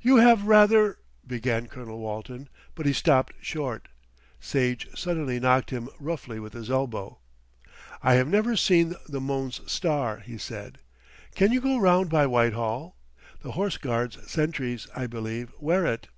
[0.00, 0.96] "You have rather"
[1.26, 3.88] began Colonel Walton, but he stopped short.
[4.40, 7.18] Sage suddenly knocked him roughly with his elbow.
[8.02, 10.78] "I have never seen the Mons Star," he said.
[11.34, 12.96] "Can we go round by Whitehall?
[13.42, 16.08] The Horse Guards sentries, I believe, wear it."